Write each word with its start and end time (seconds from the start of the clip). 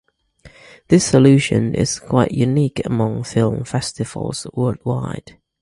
This 0.87 1.05
solution 1.05 1.75
is 1.75 1.99
quite 1.99 2.31
unique 2.31 2.81
among 2.87 3.23
film 3.23 3.63
festivals 3.65 4.47
worldwide. 4.51 5.37